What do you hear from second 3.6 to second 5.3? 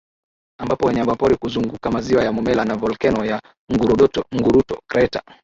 Ngurudoto Nguruto kreta